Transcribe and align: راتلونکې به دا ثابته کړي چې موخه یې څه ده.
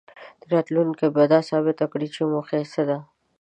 راتلونکې 0.51 1.07
به 1.15 1.23
دا 1.33 1.39
ثابته 1.49 1.85
کړي 1.91 2.07
چې 2.15 2.21
موخه 2.31 2.55
یې 2.59 2.65
څه 2.73 2.81
ده. 2.89 2.97